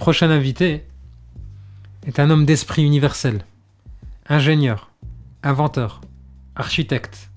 prochain 0.00 0.30
invité 0.30 0.86
est 2.06 2.18
un 2.20 2.30
homme 2.30 2.46
d'esprit 2.46 2.82
universel, 2.82 3.44
ingénieur, 4.30 4.90
inventeur, 5.42 6.00
architecte, 6.56 7.28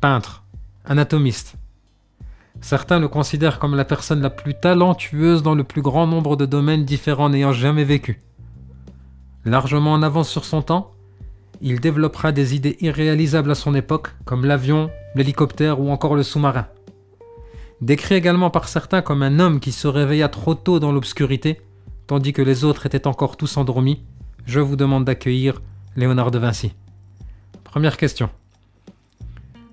peintre, 0.00 0.42
anatomiste. 0.84 1.54
Certains 2.60 2.98
le 2.98 3.06
considèrent 3.06 3.60
comme 3.60 3.76
la 3.76 3.84
personne 3.84 4.20
la 4.20 4.30
plus 4.30 4.54
talentueuse 4.54 5.44
dans 5.44 5.54
le 5.54 5.62
plus 5.62 5.80
grand 5.80 6.08
nombre 6.08 6.34
de 6.34 6.44
domaines 6.44 6.84
différents 6.84 7.28
n'ayant 7.28 7.52
jamais 7.52 7.84
vécu. 7.84 8.20
Largement 9.44 9.92
en 9.92 10.02
avance 10.02 10.28
sur 10.28 10.44
son 10.44 10.60
temps, 10.60 10.90
il 11.60 11.78
développera 11.78 12.32
des 12.32 12.56
idées 12.56 12.78
irréalisables 12.80 13.52
à 13.52 13.54
son 13.54 13.76
époque, 13.76 14.08
comme 14.24 14.44
l'avion, 14.44 14.90
l'hélicoptère 15.14 15.80
ou 15.80 15.88
encore 15.88 16.16
le 16.16 16.24
sous-marin. 16.24 16.66
Décrit 17.80 18.16
également 18.16 18.50
par 18.50 18.66
certains 18.66 19.02
comme 19.02 19.22
un 19.22 19.38
homme 19.38 19.60
qui 19.60 19.70
se 19.70 19.86
réveilla 19.86 20.28
trop 20.28 20.56
tôt 20.56 20.80
dans 20.80 20.90
l'obscurité, 20.90 21.60
tandis 22.08 22.32
que 22.32 22.42
les 22.42 22.64
autres 22.64 22.86
étaient 22.86 23.06
encore 23.06 23.36
tous 23.36 23.58
endormis, 23.58 24.02
je 24.46 24.60
vous 24.60 24.76
demande 24.76 25.04
d'accueillir 25.04 25.60
Léonard 25.94 26.30
de 26.30 26.38
Vinci. 26.38 26.72
Première 27.64 27.98
question. 27.98 28.30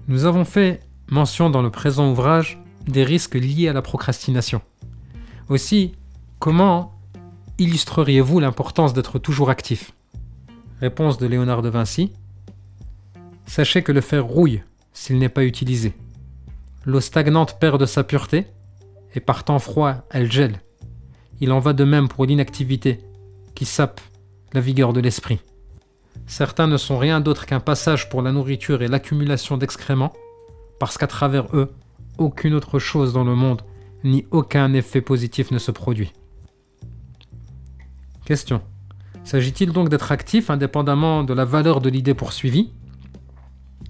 Nous 0.09 0.25
avons 0.25 0.43
fait 0.43 0.81
mention 1.07 1.49
dans 1.49 1.61
le 1.61 1.71
présent 1.71 2.11
ouvrage 2.11 2.61
des 2.85 3.05
risques 3.05 3.35
liés 3.35 3.69
à 3.69 3.73
la 3.73 3.81
procrastination. 3.81 4.61
Aussi, 5.47 5.93
comment 6.39 6.93
illustreriez-vous 7.57 8.41
l'importance 8.41 8.93
d'être 8.93 9.17
toujours 9.17 9.49
actif? 9.49 9.93
Réponse 10.81 11.17
de 11.17 11.27
Léonard 11.27 11.61
de 11.61 11.69
Vinci. 11.69 12.11
Sachez 13.45 13.81
que 13.81 13.93
le 13.93 14.01
fer 14.01 14.25
rouille 14.25 14.61
s'il 14.91 15.19
n'est 15.19 15.29
pas 15.29 15.45
utilisé. 15.45 15.93
L'eau 16.83 16.99
stagnante 16.99 17.59
perd 17.59 17.79
de 17.79 17.85
sa 17.85 18.03
pureté, 18.03 18.45
et 19.13 19.21
par 19.21 19.45
temps 19.45 19.59
froid, 19.59 20.05
elle 20.09 20.29
gèle. 20.29 20.59
Il 21.41 21.51
en 21.51 21.59
va 21.59 21.73
de 21.73 21.83
même 21.83 22.07
pour 22.07 22.25
l'inactivité, 22.25 22.99
qui 23.55 23.65
sape 23.65 24.01
la 24.53 24.61
vigueur 24.61 24.93
de 24.93 25.01
l'esprit. 25.01 25.39
Certains 26.27 26.67
ne 26.67 26.77
sont 26.77 26.97
rien 26.97 27.19
d'autre 27.19 27.45
qu'un 27.45 27.59
passage 27.59 28.09
pour 28.09 28.21
la 28.21 28.31
nourriture 28.31 28.81
et 28.81 28.87
l'accumulation 28.87 29.57
d'excréments, 29.57 30.13
parce 30.79 30.97
qu'à 30.97 31.07
travers 31.07 31.47
eux, 31.53 31.73
aucune 32.17 32.53
autre 32.53 32.79
chose 32.79 33.13
dans 33.13 33.23
le 33.23 33.35
monde, 33.35 33.61
ni 34.03 34.25
aucun 34.31 34.73
effet 34.73 35.01
positif 35.01 35.51
ne 35.51 35.57
se 35.57 35.71
produit. 35.71 36.13
Question. 38.25 38.61
S'agit-il 39.23 39.71
donc 39.71 39.89
d'être 39.89 40.11
actif 40.11 40.49
indépendamment 40.49 41.23
de 41.23 41.33
la 41.33 41.45
valeur 41.45 41.81
de 41.81 41.89
l'idée 41.89 42.13
poursuivie? 42.13 42.71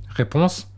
Réponse. 0.10 0.72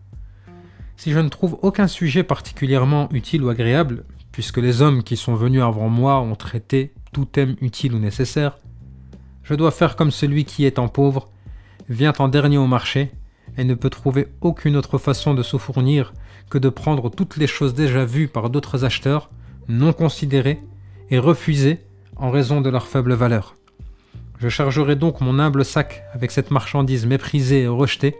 Si 0.95 1.11
je 1.11 1.19
ne 1.19 1.29
trouve 1.29 1.59
aucun 1.61 1.87
sujet 1.87 2.23
particulièrement 2.23 3.07
utile 3.11 3.43
ou 3.43 3.49
agréable, 3.49 4.03
puisque 4.37 4.57
les 4.57 4.83
hommes 4.83 5.01
qui 5.01 5.17
sont 5.17 5.33
venus 5.33 5.63
avant 5.63 5.89
moi 5.89 6.19
ont 6.19 6.35
traité 6.35 6.93
tout 7.11 7.25
thème 7.25 7.55
utile 7.59 7.95
ou 7.95 7.97
nécessaire, 7.97 8.59
je 9.41 9.55
dois 9.55 9.71
faire 9.71 9.95
comme 9.95 10.11
celui 10.11 10.45
qui, 10.45 10.63
étant 10.63 10.89
pauvre, 10.89 11.31
vient 11.89 12.13
en 12.19 12.27
dernier 12.27 12.59
au 12.59 12.67
marché 12.67 13.09
et 13.57 13.63
ne 13.63 13.73
peut 13.73 13.89
trouver 13.89 14.27
aucune 14.41 14.75
autre 14.75 14.99
façon 14.99 15.33
de 15.33 15.41
se 15.41 15.57
fournir 15.57 16.13
que 16.51 16.59
de 16.59 16.69
prendre 16.69 17.09
toutes 17.09 17.37
les 17.37 17.47
choses 17.47 17.73
déjà 17.73 18.05
vues 18.05 18.27
par 18.27 18.51
d'autres 18.51 18.85
acheteurs, 18.85 19.31
non 19.69 19.91
considérées 19.91 20.61
et 21.09 21.17
refusées 21.17 21.79
en 22.15 22.29
raison 22.29 22.61
de 22.61 22.69
leur 22.69 22.85
faible 22.85 23.13
valeur. 23.13 23.55
Je 24.37 24.49
chargerai 24.49 24.95
donc 24.95 25.19
mon 25.19 25.39
humble 25.39 25.65
sac 25.65 26.03
avec 26.13 26.29
cette 26.29 26.51
marchandise 26.51 27.07
méprisée 27.07 27.63
et 27.63 27.67
rejetée, 27.67 28.15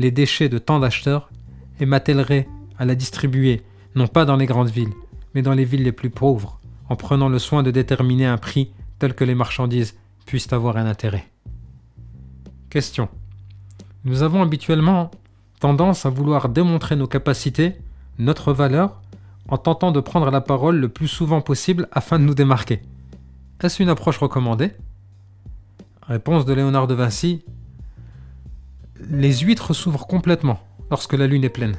les 0.00 0.10
déchets 0.10 0.48
de 0.48 0.58
tant 0.58 0.80
d'acheteurs, 0.80 1.30
et 1.78 1.86
m'attellerai 1.86 2.48
à 2.76 2.84
la 2.84 2.96
distribuer, 2.96 3.62
non 3.94 4.08
pas 4.08 4.24
dans 4.24 4.36
les 4.36 4.46
grandes 4.46 4.70
villes, 4.70 4.94
mais 5.34 5.42
dans 5.42 5.54
les 5.54 5.64
villes 5.64 5.82
les 5.82 5.92
plus 5.92 6.10
pauvres, 6.10 6.60
en 6.88 6.96
prenant 6.96 7.28
le 7.28 7.38
soin 7.38 7.62
de 7.62 7.70
déterminer 7.70 8.26
un 8.26 8.38
prix 8.38 8.70
tel 8.98 9.14
que 9.14 9.24
les 9.24 9.34
marchandises 9.34 9.96
puissent 10.26 10.52
avoir 10.52 10.76
un 10.76 10.86
intérêt. 10.86 11.26
Question. 12.68 13.08
Nous 14.04 14.22
avons 14.22 14.42
habituellement 14.42 15.10
tendance 15.60 16.06
à 16.06 16.10
vouloir 16.10 16.48
démontrer 16.48 16.96
nos 16.96 17.06
capacités, 17.06 17.76
notre 18.18 18.52
valeur, 18.52 19.00
en 19.48 19.58
tentant 19.58 19.92
de 19.92 20.00
prendre 20.00 20.30
la 20.30 20.40
parole 20.40 20.76
le 20.76 20.88
plus 20.88 21.08
souvent 21.08 21.40
possible 21.40 21.88
afin 21.92 22.18
de 22.18 22.24
nous 22.24 22.34
démarquer. 22.34 22.82
Est-ce 23.62 23.82
une 23.82 23.88
approche 23.88 24.18
recommandée? 24.18 24.72
Réponse 26.02 26.44
de 26.44 26.52
Léonard 26.52 26.86
de 26.86 26.94
Vinci. 26.94 27.44
Les 29.10 29.38
huîtres 29.38 29.74
s'ouvrent 29.74 30.06
complètement 30.06 30.60
lorsque 30.90 31.14
la 31.14 31.26
lune 31.26 31.44
est 31.44 31.50
pleine. 31.50 31.76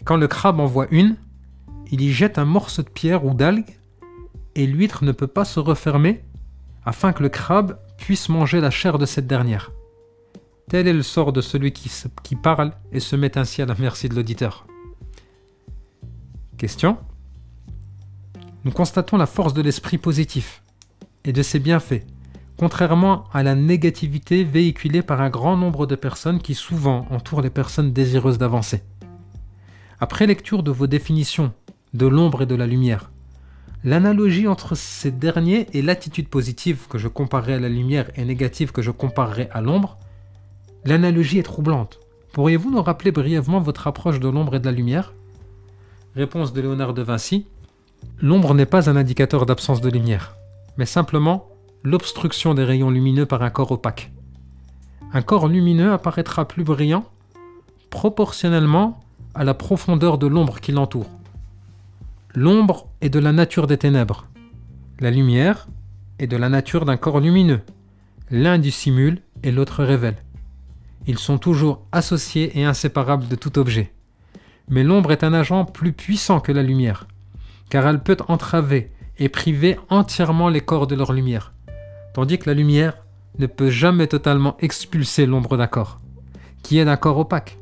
Et 0.00 0.04
quand 0.04 0.16
le 0.16 0.26
crabe 0.26 0.60
en 0.60 0.66
voit 0.66 0.86
une, 0.90 1.16
il 1.92 2.00
y 2.00 2.10
jette 2.10 2.38
un 2.38 2.46
morceau 2.46 2.82
de 2.82 2.88
pierre 2.88 3.24
ou 3.24 3.34
d'algue, 3.34 3.78
et 4.54 4.66
l'huître 4.66 5.04
ne 5.04 5.12
peut 5.12 5.26
pas 5.26 5.44
se 5.44 5.60
refermer 5.60 6.24
afin 6.84 7.12
que 7.12 7.22
le 7.22 7.28
crabe 7.28 7.78
puisse 7.98 8.28
manger 8.28 8.60
la 8.60 8.70
chair 8.70 8.98
de 8.98 9.06
cette 9.06 9.26
dernière. 9.26 9.70
Tel 10.68 10.88
est 10.88 10.92
le 10.94 11.02
sort 11.02 11.32
de 11.32 11.42
celui 11.42 11.72
qui, 11.72 12.36
parle 12.36 12.72
et 12.92 13.00
se 13.00 13.14
met 13.14 13.36
ainsi 13.36 13.60
à 13.60 13.66
la 13.66 13.74
merci 13.78 14.08
de 14.08 14.14
l'auditeur. 14.14 14.66
Question. 16.56 16.96
Nous 18.64 18.72
constatons 18.72 19.18
la 19.18 19.26
force 19.26 19.52
de 19.52 19.60
l'esprit 19.60 19.98
positif 19.98 20.62
et 21.24 21.32
de 21.32 21.42
ses 21.42 21.58
bienfaits, 21.58 22.06
contrairement 22.56 23.24
à 23.34 23.42
la 23.42 23.54
négativité 23.54 24.44
véhiculée 24.44 25.02
par 25.02 25.20
un 25.20 25.30
grand 25.30 25.58
nombre 25.58 25.86
de 25.86 25.94
personnes 25.94 26.40
qui 26.40 26.54
souvent 26.54 27.06
entourent 27.10 27.42
les 27.42 27.50
personnes 27.50 27.92
désireuses 27.92 28.38
d'avancer. 28.38 28.82
Après 30.00 30.26
lecture 30.26 30.62
de 30.62 30.70
vos 30.70 30.86
définitions 30.86 31.52
de 31.94 32.06
l'ombre 32.06 32.42
et 32.42 32.46
de 32.46 32.54
la 32.54 32.66
lumière, 32.66 33.10
l'analogie 33.84 34.48
entre 34.48 34.74
ces 34.74 35.10
derniers 35.10 35.66
et 35.72 35.82
l'attitude 35.82 36.28
positive 36.28 36.86
que 36.88 36.98
je 36.98 37.08
comparerai 37.08 37.54
à 37.54 37.60
la 37.60 37.68
lumière 37.68 38.10
et 38.16 38.24
négative 38.24 38.72
que 38.72 38.82
je 38.82 38.90
comparerai 38.90 39.48
à 39.52 39.60
l'ombre 39.60 39.98
L'analogie 40.84 41.38
est 41.38 41.44
troublante. 41.44 42.00
Pourriez-vous 42.32 42.72
nous 42.72 42.82
rappeler 42.82 43.12
brièvement 43.12 43.60
votre 43.60 43.86
approche 43.86 44.18
de 44.18 44.28
l'ombre 44.28 44.56
et 44.56 44.58
de 44.58 44.66
la 44.66 44.72
lumière? 44.72 45.14
Réponse 46.16 46.52
de 46.52 46.60
Léonard 46.60 46.92
de 46.92 47.02
Vinci. 47.02 47.46
L'ombre 48.20 48.52
n'est 48.52 48.66
pas 48.66 48.90
un 48.90 48.96
indicateur 48.96 49.46
d'absence 49.46 49.80
de 49.80 49.88
lumière, 49.88 50.34
mais 50.76 50.86
simplement 50.86 51.46
l'obstruction 51.84 52.52
des 52.54 52.64
rayons 52.64 52.90
lumineux 52.90 53.26
par 53.26 53.42
un 53.42 53.50
corps 53.50 53.70
opaque. 53.70 54.10
Un 55.12 55.22
corps 55.22 55.46
lumineux 55.46 55.92
apparaîtra 55.92 56.48
plus 56.48 56.64
brillant 56.64 57.04
proportionnellement 57.90 58.98
à 59.36 59.44
la 59.44 59.54
profondeur 59.54 60.18
de 60.18 60.26
l'ombre 60.26 60.58
qui 60.58 60.72
l'entoure. 60.72 61.10
L'ombre 62.34 62.88
est 63.02 63.10
de 63.10 63.18
la 63.18 63.32
nature 63.32 63.66
des 63.66 63.76
ténèbres. 63.76 64.26
La 65.00 65.10
lumière 65.10 65.68
est 66.18 66.26
de 66.26 66.38
la 66.38 66.48
nature 66.48 66.86
d'un 66.86 66.96
corps 66.96 67.20
lumineux. 67.20 67.60
L'un 68.30 68.58
dissimule 68.58 69.20
et 69.42 69.52
l'autre 69.52 69.84
révèle. 69.84 70.16
Ils 71.06 71.18
sont 71.18 71.36
toujours 71.36 71.84
associés 71.92 72.58
et 72.58 72.64
inséparables 72.64 73.28
de 73.28 73.36
tout 73.36 73.58
objet. 73.58 73.92
Mais 74.70 74.82
l'ombre 74.82 75.12
est 75.12 75.24
un 75.24 75.34
agent 75.34 75.66
plus 75.66 75.92
puissant 75.92 76.40
que 76.40 76.52
la 76.52 76.62
lumière, 76.62 77.06
car 77.68 77.86
elle 77.86 78.02
peut 78.02 78.16
entraver 78.28 78.90
et 79.18 79.28
priver 79.28 79.78
entièrement 79.90 80.48
les 80.48 80.62
corps 80.62 80.86
de 80.86 80.94
leur 80.94 81.12
lumière, 81.12 81.52
tandis 82.14 82.38
que 82.38 82.48
la 82.48 82.54
lumière 82.54 82.96
ne 83.38 83.46
peut 83.46 83.70
jamais 83.70 84.06
totalement 84.06 84.56
expulser 84.60 85.26
l'ombre 85.26 85.58
d'un 85.58 85.66
corps, 85.66 86.00
qui 86.62 86.78
est 86.78 86.86
d'un 86.86 86.96
corps 86.96 87.18
opaque. 87.18 87.58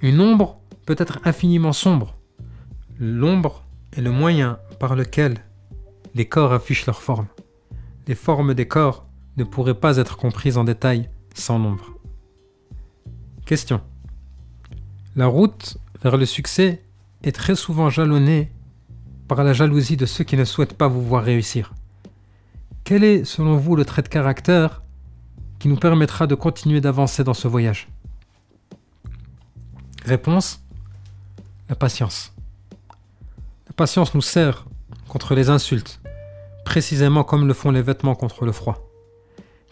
Une 0.00 0.20
ombre 0.20 0.58
peut 0.86 0.96
être 0.98 1.20
infiniment 1.24 1.72
sombre. 1.72 2.16
L'ombre 2.98 3.62
est 3.96 4.00
le 4.00 4.10
moyen 4.10 4.58
par 4.78 4.96
lequel 4.96 5.38
les 6.14 6.26
corps 6.26 6.52
affichent 6.52 6.86
leur 6.86 7.02
forme. 7.02 7.26
Les 8.06 8.14
formes 8.14 8.54
des 8.54 8.66
corps 8.66 9.06
ne 9.36 9.44
pourraient 9.44 9.78
pas 9.78 9.96
être 9.96 10.16
comprises 10.16 10.58
en 10.58 10.64
détail 10.64 11.08
sans 11.34 11.58
l'ombre. 11.58 11.94
Question. 13.46 13.80
La 15.16 15.26
route 15.26 15.78
vers 16.02 16.16
le 16.16 16.26
succès 16.26 16.82
est 17.22 17.32
très 17.32 17.54
souvent 17.54 17.90
jalonnée 17.90 18.50
par 19.28 19.44
la 19.44 19.52
jalousie 19.52 19.96
de 19.96 20.06
ceux 20.06 20.24
qui 20.24 20.36
ne 20.36 20.44
souhaitent 20.44 20.76
pas 20.76 20.88
vous 20.88 21.02
voir 21.02 21.24
réussir. 21.24 21.74
Quel 22.84 23.04
est, 23.04 23.24
selon 23.24 23.56
vous, 23.56 23.76
le 23.76 23.84
trait 23.84 24.02
de 24.02 24.08
caractère 24.08 24.82
qui 25.58 25.68
nous 25.68 25.76
permettra 25.76 26.26
de 26.26 26.34
continuer 26.34 26.80
d'avancer 26.80 27.22
dans 27.24 27.34
ce 27.34 27.46
voyage? 27.46 27.88
Réponse 30.04 30.64
La 31.68 31.76
patience. 31.76 32.34
Patience 33.76 34.14
nous 34.14 34.22
sert 34.22 34.66
contre 35.08 35.34
les 35.34 35.48
insultes, 35.48 36.00
précisément 36.64 37.24
comme 37.24 37.48
le 37.48 37.54
font 37.54 37.70
les 37.70 37.80
vêtements 37.80 38.14
contre 38.14 38.44
le 38.44 38.52
froid. 38.52 38.90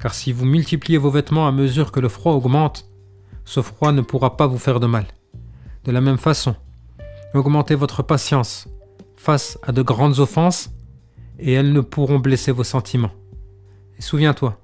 Car 0.01 0.15
si 0.15 0.33
vous 0.33 0.47
multipliez 0.47 0.97
vos 0.97 1.11
vêtements 1.11 1.47
à 1.47 1.53
mesure 1.53 1.93
que 1.93 2.01
le 2.01 2.09
froid 2.09 2.33
augmente, 2.33 2.87
ce 3.45 3.61
froid 3.61 3.93
ne 3.93 4.01
pourra 4.01 4.37
pas 4.39 4.47
vous 4.47 4.59
faire 4.59 4.81
de 4.81 4.87
mal. 4.87 5.07
De 5.85 5.93
la 5.93 6.01
même 6.01 6.19
façon, 6.19 6.55
augmentez 7.35 7.75
votre 7.75 8.03
patience 8.03 8.69
face 9.17 9.59
à 9.63 9.73
de 9.73 9.83
grandes 9.83 10.19
offenses 10.19 10.71
et 11.39 11.53
elles 11.53 11.73
ne 11.73 11.81
pourront 11.81 12.21
blesser 12.21 12.53
vos 12.53 12.65
sentiments. 12.65 13.13
Et 13.99 14.03
souviens-toi, 14.03 14.59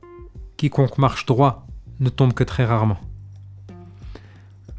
quiconque 0.56 0.96
marche 0.96 1.26
droit 1.26 1.66
ne 2.00 2.08
tombe 2.08 2.32
que 2.32 2.44
très 2.44 2.64
rarement. 2.64 2.98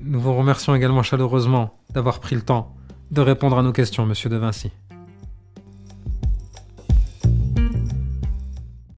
Nous 0.02 0.20
vous 0.20 0.36
remercions 0.36 0.74
également 0.74 1.04
chaleureusement 1.04 1.78
d'avoir 1.92 2.20
pris 2.20 2.36
le 2.36 2.42
temps 2.42 2.77
de 3.12 3.22
répondre 3.22 3.58
à 3.58 3.64
nos 3.64 3.72
questions, 3.72 4.06
monsieur 4.06 4.30
De 4.30 4.38
Vinci. 4.38 4.72